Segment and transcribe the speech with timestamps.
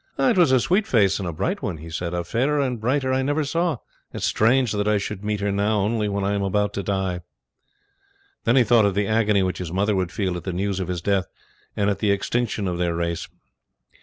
[0.17, 3.13] "It was a sweet face and a bright one," he said; "a fairer and brighter
[3.13, 3.73] I never saw.
[4.11, 6.81] It is strange that I should meet her now only when I am about to
[6.81, 7.21] die."
[8.43, 10.87] Then he thought of the agony which his mother would feel at the news of
[10.87, 11.27] his death
[11.77, 13.27] and at the extinction of their race.